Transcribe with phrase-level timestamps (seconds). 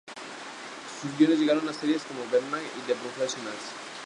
[0.99, 3.59] Sus guiones llegaron a series como "Bergerac" y "The Professionals".